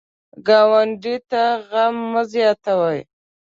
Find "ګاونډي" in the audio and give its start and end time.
0.47-1.15